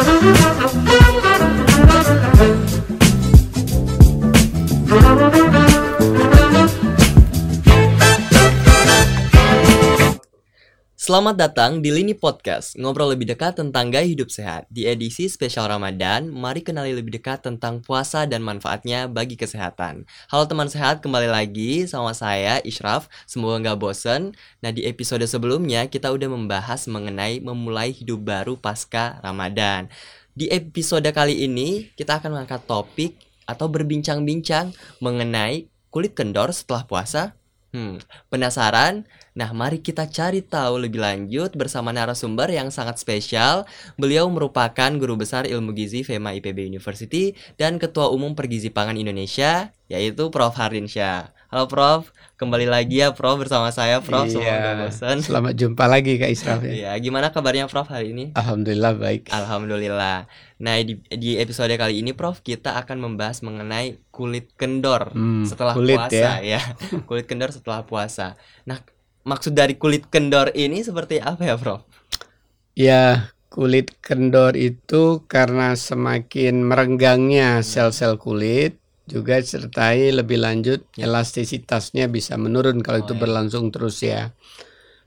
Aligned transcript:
Thank. 0.00 0.77
Selamat 11.08 11.40
datang 11.40 11.80
di 11.80 11.88
Lini 11.88 12.12
Podcast, 12.12 12.76
ngobrol 12.76 13.16
lebih 13.16 13.32
dekat 13.32 13.56
tentang 13.56 13.88
gaya 13.88 14.04
hidup 14.04 14.28
sehat. 14.28 14.68
Di 14.68 14.84
edisi 14.84 15.24
spesial 15.32 15.64
Ramadan, 15.64 16.28
mari 16.28 16.60
kenali 16.60 16.92
lebih 16.92 17.16
dekat 17.16 17.48
tentang 17.48 17.80
puasa 17.80 18.28
dan 18.28 18.44
manfaatnya 18.44 19.08
bagi 19.08 19.32
kesehatan. 19.32 20.04
Halo 20.28 20.44
teman 20.44 20.68
sehat, 20.68 21.00
kembali 21.00 21.32
lagi 21.32 21.88
sama 21.88 22.12
saya 22.12 22.60
Ishraf. 22.60 23.08
Semoga 23.24 23.56
nggak 23.56 23.80
bosen. 23.80 24.36
Nah 24.60 24.68
di 24.68 24.84
episode 24.84 25.24
sebelumnya 25.24 25.88
kita 25.88 26.12
udah 26.12 26.28
membahas 26.28 26.84
mengenai 26.92 27.40
memulai 27.40 27.88
hidup 27.88 28.28
baru 28.28 28.60
pasca 28.60 29.16
Ramadan. 29.24 29.88
Di 30.36 30.52
episode 30.52 31.08
kali 31.08 31.40
ini 31.40 31.88
kita 31.96 32.20
akan 32.20 32.36
mengangkat 32.36 32.68
topik 32.68 33.16
atau 33.48 33.64
berbincang-bincang 33.64 34.76
mengenai 35.00 35.72
kulit 35.88 36.12
kendor 36.12 36.52
setelah 36.52 36.84
puasa 36.84 37.32
Hmm, 37.68 38.00
penasaran? 38.32 39.04
Nah, 39.36 39.52
mari 39.52 39.84
kita 39.84 40.08
cari 40.08 40.40
tahu 40.40 40.88
lebih 40.88 41.04
lanjut 41.04 41.52
bersama 41.52 41.92
narasumber 41.92 42.48
yang 42.48 42.72
sangat 42.72 42.96
spesial. 42.96 43.68
Beliau 44.00 44.24
merupakan 44.32 44.88
guru 44.96 45.20
besar 45.20 45.44
ilmu 45.44 45.76
gizi 45.76 46.00
FEMA 46.00 46.32
IPB 46.40 46.64
University 46.64 47.36
dan 47.60 47.76
Ketua 47.76 48.08
Umum 48.08 48.32
Pergizi 48.32 48.72
Pangan 48.72 48.96
Indonesia, 48.96 49.68
yaitu 49.84 50.32
Prof. 50.32 50.56
Hardinsyah. 50.56 51.37
Halo 51.48 51.64
Prof, 51.64 52.12
kembali 52.36 52.68
lagi 52.68 53.00
ya 53.00 53.16
Prof 53.16 53.40
bersama 53.40 53.72
saya 53.72 54.04
Prof. 54.04 54.28
Iya, 54.28 54.84
bosan. 54.84 55.24
Selamat 55.24 55.56
jumpa 55.56 55.88
lagi 55.88 56.20
Kak 56.20 56.28
Israf 56.28 56.60
ya. 56.60 56.72
Iya, 56.76 56.92
gimana 57.00 57.32
kabarnya 57.32 57.64
Prof 57.72 57.88
hari 57.88 58.12
ini? 58.12 58.36
Alhamdulillah 58.36 58.92
baik. 58.92 59.32
Alhamdulillah. 59.32 60.28
Nah, 60.60 60.74
di, 60.84 61.00
di 61.08 61.40
episode 61.40 61.72
kali 61.72 62.04
ini 62.04 62.12
Prof 62.12 62.44
kita 62.44 62.76
akan 62.76 63.00
membahas 63.00 63.40
mengenai 63.40 63.96
kulit 64.12 64.52
kendor 64.60 65.16
hmm, 65.16 65.48
setelah 65.48 65.72
kulit 65.72 65.96
puasa 65.96 66.44
ya. 66.44 66.60
ya. 66.60 66.60
kulit 67.08 67.24
kendor 67.24 67.48
setelah 67.48 67.80
puasa. 67.88 68.36
Nah, 68.68 68.84
maksud 69.24 69.56
dari 69.56 69.80
kulit 69.80 70.04
kendor 70.12 70.52
ini 70.52 70.84
seperti 70.84 71.16
apa 71.16 71.48
ya 71.48 71.56
Prof? 71.56 71.80
Ya, 72.76 73.32
kulit 73.48 73.96
kendor 74.04 74.52
itu 74.52 75.24
karena 75.24 75.72
semakin 75.72 76.60
merenggangnya 76.60 77.64
sel-sel 77.64 78.20
kulit 78.20 78.76
juga 79.08 79.40
sertai 79.40 80.12
lebih 80.12 80.38
lanjut 80.38 80.84
ya. 80.94 81.08
elastisitasnya 81.08 82.12
bisa 82.12 82.36
menurun 82.36 82.84
kalau 82.84 83.00
oh, 83.00 83.04
itu 83.08 83.14
ya. 83.16 83.20
berlangsung 83.24 83.72
terus 83.72 84.04
ya. 84.04 84.36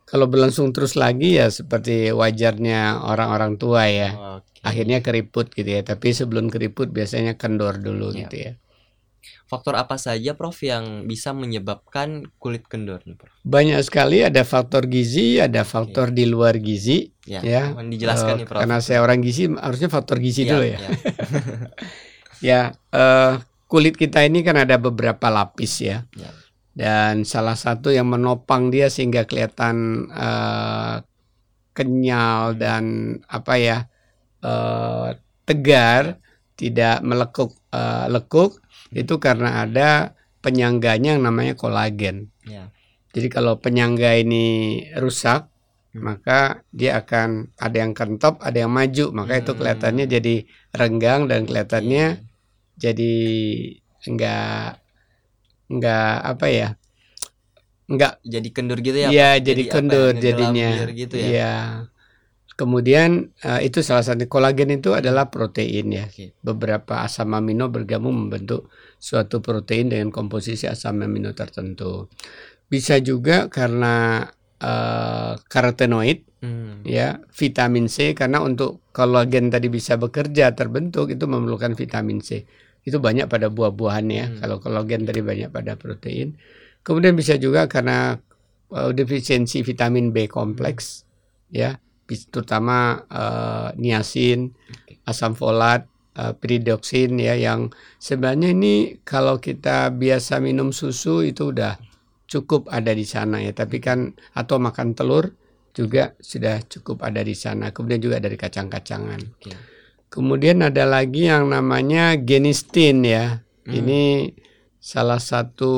Kalau 0.09 0.27
berlangsung 0.27 0.75
terus 0.75 0.99
lagi 0.99 1.39
ya 1.39 1.47
seperti 1.47 2.11
wajarnya 2.11 3.05
orang-orang 3.05 3.55
tua 3.55 3.87
ya. 3.87 4.41
okay. 4.41 4.59
Akhirnya 4.65 4.99
keriput 4.99 5.53
gitu 5.55 5.69
ya. 5.69 5.85
Tapi 5.87 6.11
sebelum 6.11 6.51
keriput 6.51 6.91
biasanya 6.91 7.39
kendor 7.39 7.79
dulu 7.79 8.11
ya. 8.11 8.27
gitu 8.27 8.35
ya. 8.49 8.53
Faktor 9.45 9.77
apa 9.77 9.99
saja 10.01 10.33
Prof 10.33 10.55
yang 10.65 11.05
bisa 11.05 11.31
menyebabkan 11.31 12.27
kulit 12.41 12.65
kendor 12.65 13.03
Prof? 13.03 13.31
Banyak 13.45 13.79
sekali 13.83 14.23
ada 14.25 14.41
faktor 14.47 14.87
gizi, 14.87 15.43
ada 15.43 15.61
faktor 15.67 16.09
ya. 16.11 16.15
di 16.17 16.25
luar 16.27 16.55
gizi 16.59 17.11
ya. 17.23 17.39
ya. 17.39 17.71
Dijelaskan 17.75 18.33
uh, 18.35 18.37
nih 18.41 18.47
Prof. 18.47 18.59
Karena 18.63 18.79
saya 18.83 18.99
orang 19.03 19.19
gizi 19.23 19.47
harusnya 19.47 19.87
faktor 19.87 20.19
gizi 20.19 20.43
dulu 20.43 20.65
ya. 20.65 20.79
Ya, 22.41 22.73
ya 22.73 22.97
uh, 22.97 23.37
kulit 23.71 23.95
kita 23.95 24.27
ini 24.27 24.43
kan 24.43 24.59
ada 24.59 24.75
beberapa 24.75 25.31
lapis 25.31 25.79
ya. 25.79 26.03
ya. 26.19 26.27
Dan 26.75 27.23
salah 27.23 27.55
satu 27.55 27.87
yang 27.87 28.11
menopang 28.11 28.67
dia 28.67 28.91
sehingga 28.91 29.23
kelihatan 29.23 30.07
uh, 30.11 30.99
kenyal 31.71 32.59
dan 32.59 33.15
apa 33.31 33.53
ya 33.55 33.77
uh, 34.43 35.15
tegar, 35.47 36.19
tidak 36.59 36.99
melekuk 36.99 37.55
uh, 37.71 38.11
lekuk 38.11 38.59
itu 38.91 39.15
karena 39.23 39.63
ada 39.63 40.19
penyangganya 40.43 41.15
yang 41.15 41.23
namanya 41.23 41.55
kolagen. 41.55 42.27
Ya. 42.43 42.67
Jadi 43.15 43.27
kalau 43.31 43.59
penyangga 43.59 44.19
ini 44.19 44.79
rusak, 44.99 45.47
hmm. 45.95 45.99
maka 45.99 46.63
dia 46.75 46.99
akan 46.99 47.55
ada 47.55 47.77
yang 47.87 47.95
kentop, 47.95 48.39
ada 48.43 48.67
yang 48.67 48.71
maju, 48.71 49.15
maka 49.15 49.39
hmm. 49.39 49.41
itu 49.47 49.51
kelihatannya 49.55 50.05
jadi 50.11 50.35
renggang 50.75 51.31
dan 51.31 51.47
kelihatannya 51.47 52.07
hmm 52.19 52.30
jadi 52.81 53.13
enggak 54.09 54.81
enggak 55.69 56.13
apa 56.25 56.45
ya 56.49 56.69
enggak 57.85 58.17
jadi 58.25 58.49
kendur 58.49 58.77
gitu 58.81 58.97
ya 58.97 59.09
iya 59.13 59.29
jadi, 59.37 59.45
jadi 59.45 59.63
kendur 59.69 60.11
ya, 60.17 60.21
jadinya. 60.21 60.69
gitu 60.89 61.15
ya? 61.21 61.29
Ya 61.29 61.55
kemudian 62.61 63.33
uh, 63.41 63.57
itu 63.57 63.81
salah 63.81 64.05
satu 64.05 64.29
kolagen 64.29 64.69
itu 64.69 64.93
adalah 64.93 65.33
protein 65.33 65.89
ya. 65.89 66.05
Okay. 66.05 66.37
beberapa 66.45 67.01
asam 67.01 67.33
amino 67.33 67.73
bergabung 67.73 68.13
membentuk 68.13 68.69
suatu 69.01 69.41
protein 69.41 69.89
dengan 69.89 70.13
komposisi 70.13 70.69
asam 70.69 71.01
amino 71.01 71.33
tertentu. 71.33 72.05
Bisa 72.69 73.01
juga 73.01 73.49
karena 73.49 74.29
uh, 74.61 75.33
karotenoid 75.49 76.21
hmm. 76.45 76.85
ya 76.85 77.17
vitamin 77.33 77.89
C 77.89 78.13
karena 78.13 78.45
untuk 78.45 78.85
kolagen 78.93 79.49
tadi 79.49 79.67
bisa 79.73 79.97
bekerja 79.97 80.53
terbentuk 80.53 81.09
itu 81.09 81.25
memerlukan 81.25 81.73
vitamin 81.73 82.21
C 82.21 82.45
itu 82.81 82.97
banyak 82.97 83.29
pada 83.29 83.47
buah-buahan 83.47 84.05
ya. 84.09 84.25
Hmm. 84.27 84.37
Kalau 84.41 84.55
kolagen 84.57 85.05
tadi 85.05 85.21
banyak 85.21 85.49
pada 85.53 85.77
protein. 85.77 86.37
Kemudian 86.81 87.13
bisa 87.13 87.37
juga 87.37 87.69
karena 87.69 88.17
uh, 88.73 88.89
defisiensi 88.89 89.61
vitamin 89.61 90.09
B 90.09 90.25
kompleks 90.25 91.05
ya, 91.53 91.77
terutama 92.33 93.05
uh, 93.05 93.69
niacin, 93.77 94.57
asam 95.05 95.37
folat, 95.37 95.85
uh, 96.17 96.33
piridoksin 96.33 97.21
ya 97.21 97.37
yang 97.37 97.69
sebenarnya 98.01 98.57
ini 98.57 98.97
kalau 99.05 99.37
kita 99.37 99.93
biasa 99.93 100.41
minum 100.41 100.73
susu 100.73 101.21
itu 101.21 101.53
udah 101.53 101.77
cukup 102.25 102.65
ada 102.73 102.97
di 102.97 103.05
sana 103.05 103.45
ya, 103.45 103.53
tapi 103.53 103.77
kan 103.77 104.17
atau 104.33 104.57
makan 104.57 104.97
telur 104.97 105.37
juga 105.77 106.17
sudah 106.17 106.65
cukup 106.65 107.05
ada 107.05 107.21
di 107.21 107.37
sana. 107.37 107.69
Kemudian 107.69 108.01
juga 108.01 108.17
dari 108.17 108.41
kacang-kacangan. 108.41 109.21
Okay. 109.37 109.80
Kemudian 110.11 110.59
ada 110.59 110.83
lagi 110.83 111.31
yang 111.31 111.55
namanya 111.55 112.19
genistin 112.19 113.07
ya. 113.07 113.47
Hmm. 113.63 113.71
Ini 113.71 114.03
salah 114.75 115.23
satu 115.23 115.71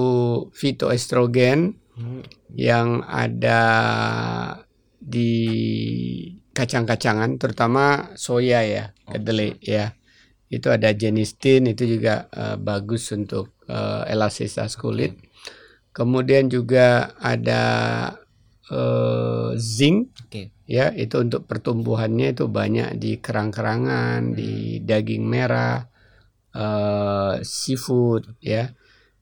fitoestrogen 0.49 1.77
hmm. 1.93 2.21
yang 2.57 3.05
ada 3.05 3.61
di 4.97 5.37
kacang-kacangan 6.49 7.37
terutama 7.37 8.09
soya 8.17 8.65
ya, 8.65 8.89
kedelai 9.05 9.53
ya. 9.61 9.93
Itu 10.49 10.73
ada 10.73 10.89
genistin 10.97 11.69
itu 11.69 11.85
juga 11.85 12.25
uh, 12.33 12.57
bagus 12.57 13.13
untuk 13.13 13.53
uh, 13.69 14.01
elastisitas 14.09 14.81
kulit. 14.81 15.13
Kemudian 15.93 16.49
juga 16.49 17.13
ada 17.21 17.61
uh, 18.73 19.53
zinc. 19.61 20.09
Okay 20.25 20.52
ya 20.73 20.89
itu 20.89 21.21
untuk 21.21 21.45
pertumbuhannya 21.45 22.33
itu 22.33 22.49
banyak 22.49 22.97
di 22.97 23.21
kerang-kerangan 23.21 24.33
di 24.33 24.81
daging 24.81 25.21
merah 25.21 25.85
uh, 26.57 27.37
seafood 27.45 28.25
ya. 28.41 28.73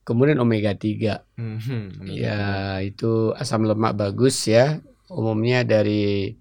Kemudian 0.07 0.39
omega 0.41 0.73
3 0.73 1.37
hmm, 1.37 2.07
ya 2.09 2.79
itu 2.81 3.35
asam 3.35 3.67
lemak 3.67 3.93
bagus 3.99 4.47
ya. 4.47 4.79
Umumnya 5.11 5.67
dari 5.67 6.31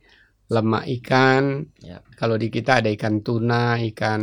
lemak 0.50 0.84
ikan. 1.00 1.70
Ya. 1.78 2.02
Kalau 2.18 2.34
di 2.34 2.50
kita 2.50 2.82
ada 2.82 2.90
ikan 2.90 3.22
tuna, 3.22 3.78
ikan 3.78 4.22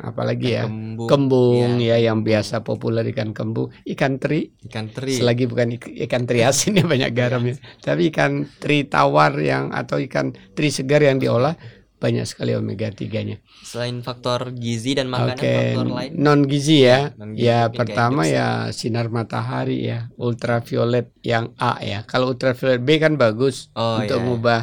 apa 0.00 0.24
lagi 0.24 0.56
ya? 0.56 0.64
Kembung, 0.64 1.06
kembung 1.06 1.70
ya. 1.78 2.00
ya 2.00 2.10
yang 2.10 2.24
biasa 2.24 2.64
populer 2.64 3.04
ikan 3.12 3.36
kembung, 3.36 3.68
ikan 3.84 4.16
teri. 4.16 4.48
Ikan 4.64 4.90
teri. 4.90 5.20
Selagi 5.20 5.44
bukan 5.44 5.76
ikan 6.08 6.24
teri 6.24 6.42
asin 6.42 6.74
ya 6.80 6.88
banyak 6.88 7.12
garam 7.12 7.44
ya. 7.44 7.60
Tapi 7.84 8.08
ikan 8.08 8.48
teri 8.58 8.88
tawar 8.88 9.36
yang 9.38 9.70
atau 9.70 10.00
ikan 10.00 10.32
teri 10.56 10.72
segar 10.72 11.04
yang 11.04 11.20
diolah 11.20 11.54
banyak 11.98 12.24
sekali 12.30 12.54
omega 12.54 12.88
3-nya. 12.94 13.42
Selain 13.66 13.98
faktor 14.06 14.54
gizi 14.54 14.94
dan 14.94 15.10
makanan 15.10 15.34
okay. 15.34 15.74
faktor 15.74 15.86
lain 15.90 16.10
non 16.14 16.46
gizi 16.46 16.86
ya. 16.86 17.10
Non 17.18 17.34
-gizi 17.34 17.50
ya 17.50 17.68
pertama 17.74 18.22
ya 18.24 18.70
sinar 18.70 19.10
matahari 19.10 19.82
ya, 19.82 20.06
ultraviolet 20.14 21.10
yang 21.26 21.52
A 21.58 21.82
ya. 21.82 22.06
Kalau 22.06 22.32
ultraviolet 22.32 22.80
B 22.86 23.02
kan 23.02 23.18
bagus 23.18 23.74
oh, 23.74 23.98
untuk 23.98 24.14
iya. 24.14 24.24
mengubah 24.24 24.60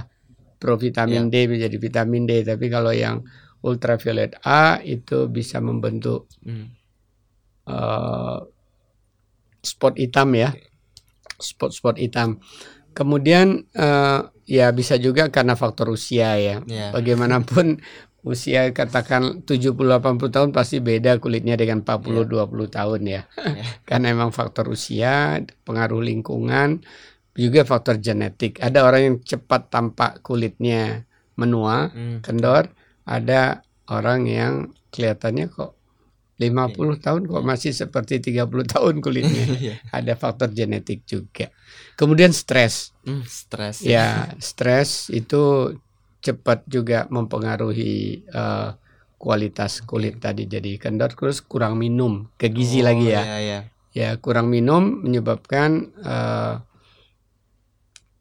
provitamin 0.57 1.27
yeah. 1.27 1.45
D 1.45 1.51
menjadi 1.51 1.77
vitamin 1.77 2.23
D 2.25 2.31
tapi 2.43 2.67
kalau 2.71 2.91
yang 2.91 3.23
ultraviolet 3.65 4.37
A 4.45 4.79
itu 4.85 5.25
bisa 5.29 5.57
membentuk 5.59 6.29
mm. 6.45 6.65
uh, 7.69 8.39
spot 9.65 9.97
hitam 9.97 10.33
ya 10.37 10.53
spot-spot 11.41 11.97
hitam 11.97 12.39
kemudian 12.95 13.65
uh, 13.75 14.29
ya 14.45 14.69
bisa 14.71 14.95
juga 15.01 15.27
karena 15.33 15.57
faktor 15.57 15.91
usia 15.91 16.37
ya 16.37 16.61
yeah. 16.69 16.93
bagaimanapun 16.93 17.81
usia 18.25 18.73
katakan 18.73 19.45
70-80 19.45 20.33
tahun 20.33 20.49
pasti 20.49 20.81
beda 20.81 21.21
kulitnya 21.21 21.53
dengan 21.53 21.85
40-20 21.85 22.25
yeah. 22.33 22.67
tahun 22.73 23.01
ya. 23.05 23.21
Yeah. 23.37 23.69
Karena 23.87 24.17
memang 24.17 24.33
faktor 24.33 24.73
usia, 24.73 25.45
pengaruh 25.61 26.01
lingkungan, 26.01 26.81
juga 27.35 27.67
faktor 27.67 27.99
genetik. 27.99 28.57
Ada 28.63 28.87
orang 28.87 29.01
yang 29.03 29.17
cepat 29.21 29.67
tampak 29.67 30.23
kulitnya 30.23 31.03
menua, 31.35 31.91
hmm. 31.91 32.23
kendor, 32.23 32.71
ada 33.03 33.61
orang 33.91 34.25
yang 34.25 34.53
kelihatannya 34.89 35.51
kok 35.51 35.75
50 36.35 36.51
okay. 36.51 36.99
tahun 36.99 37.21
kok 37.31 37.43
iya. 37.43 37.47
masih 37.47 37.71
seperti 37.71 38.13
30 38.19 38.47
tahun 38.75 38.95
kulitnya. 38.99 39.45
Iya. 39.55 39.75
Ada 39.91 40.13
faktor 40.19 40.51
genetik 40.51 41.07
juga. 41.07 41.47
Kemudian 41.95 42.35
stres. 42.35 42.91
Mm, 43.07 43.23
stres. 43.23 43.75
Ya, 43.83 44.35
stres 44.43 45.07
itu 45.11 45.75
cepat 46.19 46.65
juga 46.67 47.07
mempengaruhi 47.07 48.25
uh, 48.33 48.75
kualitas 49.15 49.79
kulit 49.85 50.19
okay. 50.19 50.33
tadi 50.33 50.43
jadi 50.49 50.75
kendor 50.75 51.13
terus 51.15 51.39
kurang 51.39 51.79
minum 51.79 52.27
ke 52.35 52.51
gizi 52.51 52.83
oh, 52.83 52.91
lagi 52.91 53.07
ya. 53.15 53.23
Iya, 53.23 53.37
iya. 53.39 53.59
Ya, 53.95 54.09
kurang 54.19 54.51
minum 54.51 55.07
menyebabkan 55.07 55.95
uh, 56.03 56.59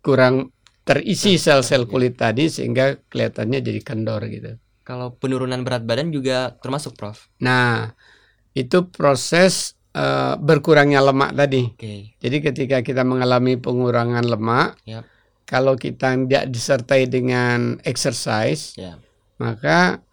kurang 0.05 0.53
terisi 0.85 1.41
sel-sel 1.41 1.89
kulit 1.89 2.21
tadi 2.21 2.53
sehingga 2.53 3.01
kelihatannya 3.09 3.59
jadi 3.65 3.81
kendor 3.81 4.21
gitu. 4.29 4.61
Kalau 4.85 5.17
penurunan 5.17 5.65
berat 5.65 5.89
badan 5.89 6.13
juga 6.13 6.61
termasuk, 6.61 6.93
Prof. 6.93 7.33
Nah, 7.41 7.97
itu 8.53 8.85
proses 8.93 9.81
uh, 9.97 10.37
berkurangnya 10.37 11.01
lemak 11.01 11.33
tadi. 11.33 11.73
Okay. 11.73 12.13
Jadi 12.21 12.37
ketika 12.45 12.79
kita 12.85 13.01
mengalami 13.01 13.57
pengurangan 13.57 14.29
lemak, 14.29 14.77
yep. 14.85 15.09
kalau 15.49 15.81
kita 15.81 16.21
tidak 16.21 16.53
disertai 16.53 17.09
dengan 17.09 17.81
exercise, 17.81 18.77
yep. 18.77 19.01
maka 19.41 20.05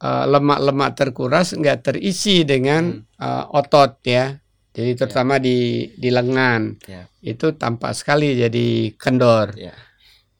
uh, 0.00 0.24
lemak-lemak 0.24 0.96
terkuras 0.96 1.52
nggak 1.52 1.92
terisi 1.92 2.48
dengan 2.48 3.04
hmm. 3.04 3.20
uh, 3.20 3.44
otot 3.52 4.00
ya. 4.00 4.40
Jadi 4.76 4.92
terutama 4.92 5.40
yeah. 5.40 5.44
di 5.48 5.58
di 5.96 6.08
lengan 6.12 6.76
yeah. 6.84 7.08
itu 7.24 7.56
tampak 7.56 7.96
sekali 7.96 8.36
jadi 8.36 8.92
kendor. 9.00 9.56
Yeah. 9.56 9.72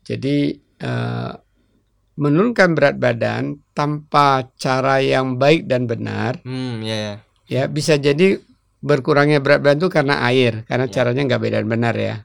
Jadi 0.04 0.60
uh, 0.84 1.32
menurunkan 2.20 2.76
berat 2.76 3.00
badan 3.00 3.64
tanpa 3.72 4.52
cara 4.60 5.00
yang 5.00 5.40
baik 5.40 5.64
dan 5.64 5.88
benar, 5.88 6.44
hmm, 6.44 6.84
yeah, 6.84 7.00
yeah. 7.00 7.16
ya 7.48 7.62
bisa 7.64 7.96
jadi 7.96 8.36
berkurangnya 8.84 9.40
berat 9.40 9.64
badan 9.64 9.80
itu 9.80 9.88
karena 9.88 10.20
air, 10.28 10.68
karena 10.68 10.84
yeah. 10.84 10.92
caranya 10.92 11.22
nggak 11.32 11.40
baik 11.40 11.54
dan 11.56 11.66
benar 11.72 11.94
ya. 11.96 12.16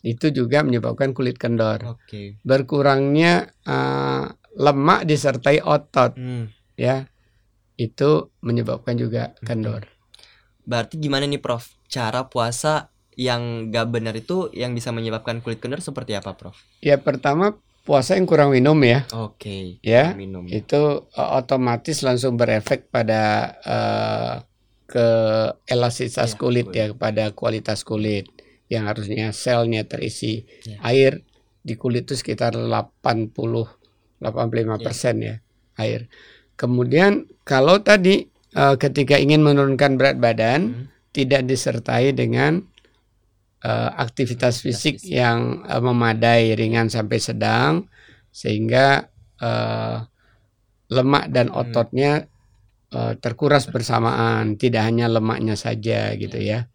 Itu 0.00 0.32
juga 0.32 0.64
menyebabkan 0.64 1.12
kulit 1.12 1.36
kendor. 1.36 2.00
Okay. 2.00 2.40
Berkurangnya 2.40 3.52
uh, 3.68 4.32
lemak 4.56 5.04
disertai 5.04 5.60
otot, 5.60 6.16
hmm. 6.16 6.48
ya 6.80 7.04
itu 7.76 8.32
menyebabkan 8.40 8.96
juga 8.96 9.36
kendor. 9.44 9.97
Berarti 10.68 11.00
gimana 11.00 11.24
nih 11.24 11.40
Prof? 11.40 11.64
Cara 11.88 12.28
puasa 12.28 12.92
yang 13.16 13.72
gak 13.72 13.88
benar 13.88 14.12
itu 14.12 14.52
yang 14.52 14.76
bisa 14.76 14.92
menyebabkan 14.92 15.40
kulit 15.40 15.64
kendor 15.64 15.80
seperti 15.80 16.12
apa, 16.12 16.36
Prof? 16.36 16.60
Ya 16.84 17.00
pertama 17.00 17.56
puasa 17.88 18.20
yang 18.20 18.28
kurang 18.28 18.52
minum 18.52 18.76
ya. 18.84 19.08
Oke. 19.16 19.48
Okay, 19.48 19.64
ya. 19.80 20.12
Minum. 20.12 20.44
Itu 20.44 21.08
uh, 21.08 21.30
otomatis 21.40 22.04
langsung 22.04 22.36
berefek 22.36 22.92
pada 22.92 23.56
uh, 23.64 24.34
ke 24.84 25.08
elastisitas 25.64 26.36
ya, 26.36 26.38
kulit, 26.38 26.68
kulit 26.68 26.76
ya 26.76 26.86
kepada 26.92 27.24
kualitas 27.32 27.80
kulit 27.88 28.28
yang 28.68 28.84
harusnya 28.84 29.32
selnya 29.32 29.88
terisi 29.88 30.44
ya. 30.68 30.76
air 30.84 31.24
di 31.64 31.76
kulit 31.80 32.04
itu 32.04 32.16
sekitar 32.16 32.52
80 32.56 33.32
85 33.32 34.84
persen 34.84 35.16
ya. 35.24 35.28
ya 35.32 35.34
air. 35.80 36.12
Kemudian 36.60 37.24
kalau 37.48 37.80
tadi 37.80 38.28
uh, 38.54 38.76
ketika 38.80 39.18
ingin 39.18 39.44
menurunkan 39.44 39.98
berat 39.98 40.16
badan 40.16 40.60
hmm. 40.72 40.84
tidak 41.12 41.44
disertai 41.44 42.14
dengan 42.14 42.62
uh, 43.64 43.90
aktivitas 43.98 44.62
fisik 44.62 45.02
yang 45.04 45.66
uh, 45.66 45.82
memadai 45.82 46.54
ringan 46.54 46.88
sampai 46.88 47.18
sedang 47.18 47.88
sehingga 48.32 49.08
uh, 49.42 50.04
lemak 50.88 51.28
dan 51.28 51.52
hmm. 51.52 51.58
ototnya 51.58 52.12
uh, 52.94 53.12
terkuras 53.18 53.68
bersamaan 53.68 54.56
tidak 54.56 54.86
hanya 54.86 55.10
lemaknya 55.10 55.58
saja 55.58 56.14
gitu 56.16 56.38
ya 56.38 56.70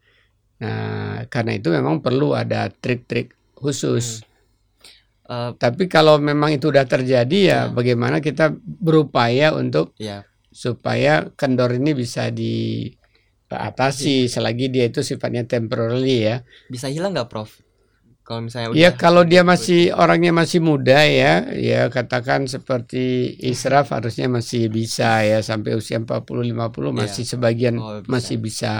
nah 0.62 1.26
karena 1.34 1.58
itu 1.58 1.74
memang 1.74 2.00
perlu 2.00 2.38
ada 2.38 2.69
trik-trik 2.69 3.34
khusus 3.58 4.22
hmm. 4.22 4.31
Uh, 5.24 5.56
Tapi 5.56 5.88
kalau 5.88 6.19
memang 6.19 6.52
itu 6.52 6.68
sudah 6.68 6.84
terjadi 6.84 7.40
ya, 7.40 7.60
ya 7.64 7.72
bagaimana 7.72 8.19
kita 8.19 8.52
berupaya 8.60 9.56
untuk 9.56 9.96
ya. 9.96 10.28
Supaya 10.54 11.34
kendor 11.34 11.74
ini 11.74 11.98
bisa 11.98 12.30
di 12.30 12.88
atasi 13.54 14.26
iya. 14.26 14.32
selagi 14.32 14.70
dia 14.74 14.86
itu 14.90 15.06
sifatnya 15.06 15.46
temporary 15.46 16.26
ya. 16.26 16.36
Bisa 16.70 16.90
hilang 16.90 17.14
nggak, 17.14 17.30
Prof? 17.30 17.62
Kalau 18.24 18.40
misalnya 18.40 18.72
ya, 18.72 18.72
udah 18.72 18.80
Ya 18.80 18.90
kalau 18.96 19.24
dia 19.28 19.44
masih 19.44 19.92
orangnya 19.92 20.32
masih 20.32 20.64
muda 20.64 21.04
ya, 21.04 21.44
ya 21.52 21.92
katakan 21.92 22.48
seperti 22.48 23.36
Israf 23.44 23.92
harusnya 23.92 24.32
masih 24.32 24.72
bisa 24.72 25.28
ya 25.28 25.44
sampai 25.44 25.76
usia 25.76 26.00
40 26.00 26.24
50 26.24 26.56
ya. 26.56 26.92
masih 26.96 27.24
sebagian 27.28 27.76
oh, 27.84 28.00
bisa. 28.00 28.08
masih 28.08 28.38
bisa 28.40 28.74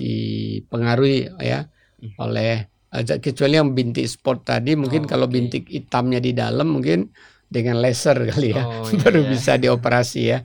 dipengaruhi 0.00 1.28
ya 1.44 1.68
hmm. 2.00 2.16
oleh 2.16 2.72
kecuali 3.20 3.54
yang 3.60 3.76
bintik 3.76 4.08
sport 4.08 4.48
tadi 4.48 4.74
mungkin 4.74 5.04
oh, 5.04 5.08
kalau 5.12 5.28
okay. 5.28 5.34
bintik 5.36 5.64
hitamnya 5.68 6.18
di 6.18 6.32
dalam 6.32 6.72
mungkin 6.72 7.12
dengan 7.50 7.82
laser 7.82 8.16
kali 8.30 8.56
ya 8.56 8.64
oh, 8.64 8.88
baru 9.04 9.26
iya. 9.26 9.28
bisa 9.28 9.52
dioperasi 9.60 10.20
ya 10.24 10.40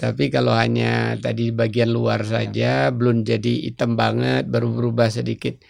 tapi 0.00 0.32
kalau 0.32 0.56
hanya 0.56 1.20
tadi 1.20 1.52
bagian 1.52 1.92
luar 1.92 2.24
iya. 2.24 2.30
saja 2.32 2.88
ya. 2.88 2.88
belum 2.88 3.20
jadi 3.20 3.68
hitam 3.68 4.00
banget, 4.00 4.48
baru 4.48 4.72
berubah 4.72 5.12
sedikit 5.12 5.60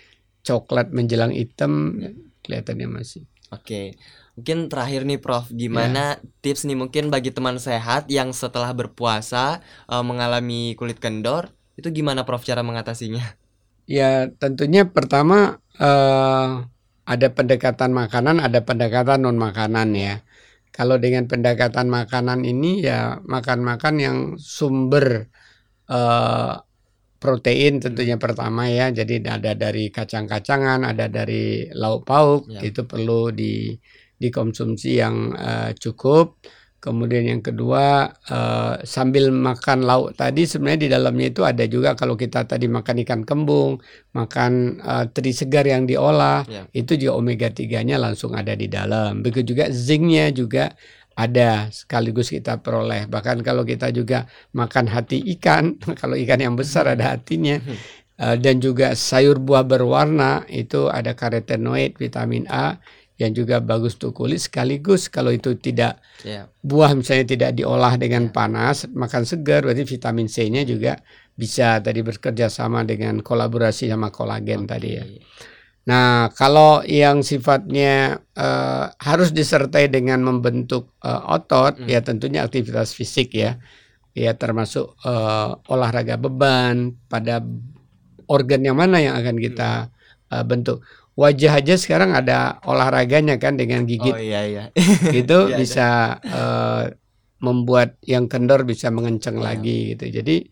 coklat 0.47 0.94
menjelang 0.94 1.35
hitam, 1.35 1.99
ya. 1.99 2.15
kelihatannya 2.47 2.87
masih. 2.87 3.27
Oke. 3.50 3.99
Mungkin 4.38 4.71
terakhir 4.71 5.03
nih 5.03 5.19
Prof, 5.19 5.50
gimana 5.50 6.23
ya. 6.23 6.23
tips 6.47 6.62
nih 6.62 6.79
mungkin 6.79 7.11
bagi 7.11 7.35
teman 7.35 7.59
sehat 7.59 8.06
yang 8.06 8.31
setelah 8.31 8.71
berpuasa 8.71 9.67
uh, 9.91 10.06
mengalami 10.06 10.79
kulit 10.79 11.03
kendor, 11.03 11.50
itu 11.75 11.91
gimana 11.91 12.23
Prof 12.23 12.47
cara 12.47 12.62
mengatasinya? 12.62 13.35
Ya, 13.91 14.31
tentunya 14.38 14.87
pertama 14.87 15.59
uh, 15.82 16.62
ada 17.03 17.27
pendekatan 17.35 17.91
makanan, 17.91 18.38
ada 18.38 18.62
pendekatan 18.62 19.27
non 19.27 19.35
makanan 19.35 19.91
ya. 19.99 20.23
Kalau 20.70 20.96
dengan 21.02 21.26
pendekatan 21.26 21.90
makanan 21.90 22.46
ini 22.46 22.87
ya 22.87 23.19
makan-makan 23.26 23.94
yang 23.99 24.19
sumber 24.38 25.26
uh, 25.90 26.55
protein 27.20 27.82
tentunya 27.82 28.17
pertama 28.17 28.70
ya. 28.70 28.88
Jadi 28.88 29.20
ada 29.26 29.52
dari 29.52 29.93
kacang-kacangan, 29.93 30.87
ada 30.88 31.06
dari 31.11 31.69
lauk 31.75 32.08
pauk, 32.08 32.49
ya. 32.49 32.64
itu 32.64 32.88
perlu 32.88 33.34
di 33.34 33.76
dikonsumsi 34.17 34.90
yang 34.96 35.37
uh, 35.37 35.70
cukup. 35.76 36.40
Kemudian 36.81 37.29
yang 37.29 37.44
kedua 37.44 38.09
uh, 38.09 38.81
sambil 38.88 39.29
makan 39.29 39.85
lauk 39.85 40.17
tadi 40.17 40.49
sebenarnya 40.49 40.81
di 40.81 40.89
dalamnya 40.89 41.27
itu 41.29 41.44
ada 41.44 41.65
juga 41.69 41.93
kalau 41.93 42.17
kita 42.17 42.49
tadi 42.49 42.72
makan 42.72 43.05
ikan 43.05 43.20
kembung, 43.29 43.84
makan 44.17 44.81
uh, 44.81 45.05
teri 45.13 45.37
segar 45.37 45.69
yang 45.69 45.84
diolah, 45.84 46.41
yeah. 46.49 46.65
itu 46.72 46.96
juga 46.96 47.20
omega 47.20 47.53
3-nya 47.53 48.01
langsung 48.01 48.32
ada 48.32 48.56
di 48.56 48.65
dalam. 48.65 49.20
Begitu 49.20 49.53
juga 49.53 49.69
zincnya 49.69 50.32
juga 50.32 50.72
ada 51.20 51.69
sekaligus 51.69 52.32
kita 52.32 52.65
peroleh. 52.65 53.05
Bahkan 53.13 53.44
kalau 53.44 53.69
kita 53.69 53.93
juga 53.93 54.25
makan 54.56 54.89
hati 54.89 55.20
ikan, 55.37 55.77
kalau 56.01 56.17
ikan 56.17 56.41
yang 56.41 56.56
besar 56.56 56.89
ada 56.89 57.13
hatinya. 57.13 57.60
Uh, 58.20 58.37
dan 58.41 58.60
juga 58.60 58.96
sayur 58.96 59.37
buah 59.37 59.65
berwarna 59.69 60.49
itu 60.49 60.89
ada 60.89 61.13
karotenoid, 61.13 61.96
vitamin 62.01 62.49
A 62.49 62.81
yang 63.20 63.36
juga 63.36 63.60
bagus 63.60 64.00
untuk 64.00 64.24
kulit 64.24 64.41
sekaligus 64.41 65.12
kalau 65.12 65.29
itu 65.29 65.53
tidak 65.60 66.00
yeah. 66.24 66.48
buah 66.65 66.96
misalnya 66.96 67.36
tidak 67.36 67.50
diolah 67.53 68.00
dengan 68.00 68.29
yeah. 68.29 68.32
panas 68.32 68.89
makan 68.89 69.29
segar 69.29 69.69
berarti 69.69 69.84
vitamin 69.84 70.24
C-nya 70.24 70.65
juga 70.65 70.96
bisa 71.36 71.81
tadi 71.84 72.00
bekerja 72.00 72.48
sama 72.48 72.81
dengan 72.84 73.20
kolaborasi 73.20 73.93
sama 73.93 74.08
kolagen 74.08 74.65
okay. 74.65 74.70
tadi 74.72 74.91
ya. 74.96 75.05
Nah, 75.89 76.29
kalau 76.36 76.84
yang 76.84 77.24
sifatnya 77.24 78.20
uh, 78.36 78.93
harus 79.00 79.32
disertai 79.32 79.89
dengan 79.89 80.20
membentuk 80.20 80.93
uh, 81.00 81.24
otot, 81.32 81.81
mm. 81.81 81.89
ya 81.89 82.05
tentunya 82.05 82.44
aktivitas 82.44 82.93
fisik 82.93 83.32
ya, 83.32 83.56
ya 84.12 84.36
termasuk 84.36 84.93
uh, 85.08 85.56
olahraga 85.72 86.20
beban 86.20 86.94
pada 87.08 87.41
organ 88.29 88.60
yang 88.60 88.77
mana 88.77 89.00
yang 89.00 89.17
akan 89.17 89.41
kita 89.41 89.89
uh, 90.31 90.44
bentuk 90.44 90.84
wajah 91.20 91.53
aja 91.60 91.74
sekarang 91.77 92.17
ada 92.17 92.56
olahraganya 92.65 93.36
kan 93.36 93.60
dengan 93.60 93.84
gigit. 93.84 94.17
Oh 94.17 94.17
iya 94.17 94.41
iya. 94.48 94.65
itu 95.20 95.39
iya, 95.53 95.56
bisa 95.60 95.89
uh, 96.17 96.89
membuat 97.44 98.00
yang 98.08 98.24
kendor 98.24 98.65
bisa 98.65 98.89
mengenceng 98.89 99.36
iya. 99.36 99.44
lagi 99.53 99.79
gitu. 99.93 100.08
Jadi 100.08 100.48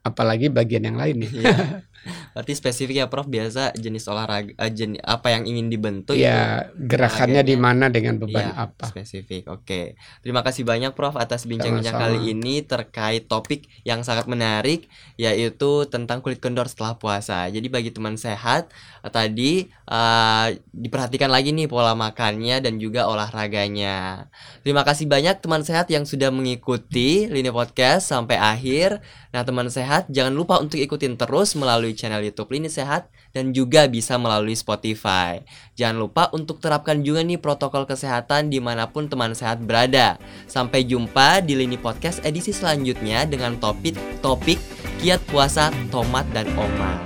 apalagi 0.00 0.48
bagian 0.48 0.88
yang 0.88 0.96
lain 0.96 1.20
nih. 1.20 1.32
Iya. 1.44 1.56
Berarti 2.32 2.52
spesifik 2.54 2.96
ya 3.02 3.06
Prof 3.10 3.26
biasa 3.26 3.74
jenis 3.76 4.06
olahraga 4.06 4.54
uh, 4.56 4.70
jenis 4.70 5.02
apa 5.02 5.34
yang 5.34 5.44
ingin 5.44 5.66
dibentuk 5.68 6.14
ya 6.14 6.68
itu 6.70 6.86
gerakannya 6.86 7.42
di 7.42 7.56
mana 7.58 7.90
dengan 7.90 8.20
beban 8.22 8.52
ya, 8.52 8.70
apa 8.70 8.88
spesifik. 8.88 9.50
Oke. 9.50 9.98
Terima 10.22 10.46
kasih 10.46 10.62
banyak 10.62 10.94
Prof 10.94 11.18
atas 11.18 11.48
bincang-bincang 11.50 11.96
kali 11.96 12.30
ini 12.30 12.62
terkait 12.62 13.26
topik 13.26 13.66
yang 13.82 14.06
sangat 14.06 14.30
menarik 14.30 14.86
yaitu 15.18 15.88
tentang 15.90 16.22
kulit 16.22 16.38
kendor 16.38 16.70
setelah 16.70 17.00
puasa. 17.00 17.48
Jadi 17.50 17.66
bagi 17.66 17.90
teman 17.90 18.14
sehat 18.20 18.70
uh, 19.02 19.10
tadi 19.10 19.66
uh, 19.88 20.52
diperhatikan 20.70 21.32
lagi 21.32 21.50
nih 21.56 21.66
pola 21.66 21.96
makannya 21.96 22.60
dan 22.60 22.78
juga 22.78 23.08
olahraganya. 23.08 24.28
Terima 24.60 24.84
kasih 24.84 25.08
banyak 25.08 25.40
teman 25.40 25.64
sehat 25.64 25.88
yang 25.88 26.04
sudah 26.04 26.28
mengikuti 26.28 27.26
Lini 27.26 27.48
Podcast 27.48 28.12
sampai 28.12 28.36
akhir. 28.36 29.00
Nah, 29.32 29.42
teman 29.42 29.68
sehat 29.72 30.08
jangan 30.12 30.32
lupa 30.32 30.60
untuk 30.60 30.76
ikutin 30.76 31.16
terus 31.16 31.56
melalui 31.56 31.95
channel 31.96 32.22
YouTube 32.22 32.52
Lini 32.52 32.68
Sehat 32.70 33.08
dan 33.32 33.50
juga 33.56 33.88
bisa 33.90 34.20
melalui 34.20 34.54
Spotify. 34.54 35.42
Jangan 35.74 35.96
lupa 35.96 36.28
untuk 36.36 36.60
terapkan 36.62 37.02
juga 37.02 37.24
nih 37.24 37.40
protokol 37.40 37.88
kesehatan 37.88 38.52
di 38.52 38.60
mana 38.60 38.86
pun 38.86 39.08
teman 39.08 39.32
sehat 39.32 39.64
berada. 39.64 40.20
Sampai 40.46 40.84
jumpa 40.84 41.42
di 41.42 41.56
Lini 41.56 41.80
Podcast 41.80 42.22
edisi 42.22 42.52
selanjutnya 42.54 43.24
dengan 43.26 43.56
topik 43.56 43.96
topik 44.20 44.60
kiat 45.00 45.24
puasa 45.32 45.72
tomat 45.88 46.28
dan 46.36 46.46
oma. 46.54 47.00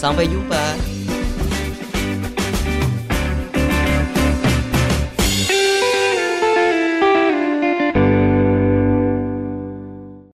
Sampai 0.00 0.26
jumpa. 0.26 0.89